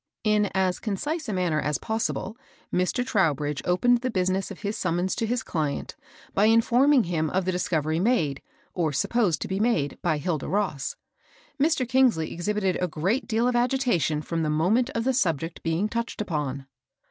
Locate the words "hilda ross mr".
10.17-11.87